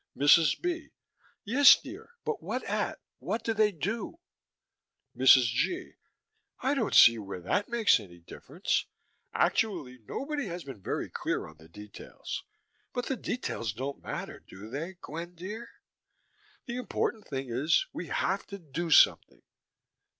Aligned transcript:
MRS. 0.17 0.59
B.: 0.59 0.89
Yes, 1.43 1.79
dear, 1.79 2.15
but 2.25 2.41
what 2.41 2.63
at? 2.63 2.99
What 3.19 3.43
do 3.43 3.53
they 3.53 3.71
do? 3.71 4.17
MRS. 5.15 5.43
G.: 5.43 5.91
I 6.61 6.73
don't 6.73 6.95
see 6.95 7.19
where 7.19 7.39
that 7.39 7.69
makes 7.69 7.99
any 7.99 8.17
difference. 8.17 8.87
Actually, 9.31 9.99
nobody 9.99 10.47
has 10.47 10.63
been 10.63 10.81
very 10.81 11.07
clear 11.11 11.45
on 11.45 11.57
the 11.57 11.69
details. 11.69 12.43
But 12.93 13.05
the 13.09 13.15
details 13.15 13.73
don't 13.73 14.01
matter, 14.01 14.39
do 14.39 14.71
they, 14.71 14.95
Gwen 14.99 15.35
dear? 15.35 15.69
The 16.65 16.77
important 16.77 17.27
thing 17.27 17.49
is, 17.51 17.85
we 17.93 18.07
have 18.07 18.47
to 18.47 18.57
do 18.57 18.89
something. 18.89 19.43